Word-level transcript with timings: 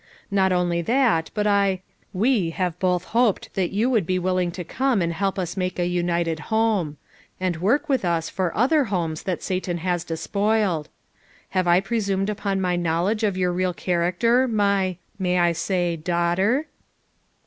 Not 0.31 0.51
only 0.51 0.77
Hint, 0.77 1.29
hut 1.35 1.35
T— 1.35 1.81
wo 2.11 2.49
havo 2.55 2.73
both 2.79 3.03
hoped 3.03 3.53
that 3.53 3.69
you 3.69 3.87
would 3.91 4.07
bo 4.07 4.19
willing 4.19 4.49
to 4.53 4.63
coma 4.63 5.03
and 5.03 5.13
help 5.13 5.37
im 5.37 5.45
make 5.57 5.77
a 5.79 5.97
untied 5.99 6.39
honio; 6.49 6.95
and 7.39 7.57
work 7.57 7.87
willi 7.87 8.01
ua 8.03 8.21
for 8.23 8.51
other 8.57 8.85
homoa 8.85 9.23
that 9.25 9.41
Raliui 9.41 9.75
Iiiih 9.75 10.05
doapoHnd, 10.07 10.85
Have 11.49 11.67
i 11.67 11.79
pre 11.81 11.99
Humeri 11.99 12.29
upon 12.29 12.59
my 12.59 12.75
knowledge 12.75 13.21
of 13.23 13.37
your 13.37 13.51
real 13.53 13.75
char 13.75 14.03
actor, 14.03 14.47
my— 14.47 14.97
w// 15.19 15.53
T 15.67 15.73
aay 15.75 16.03
daughter? 16.03 16.65